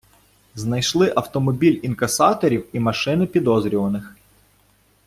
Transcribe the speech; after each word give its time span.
Знайшли 0.55 1.09
автомобіль 1.15 1.79
інкасаторів 1.83 2.65
і 2.73 2.79
машини 2.79 3.25
підозрюваних. 3.25 4.15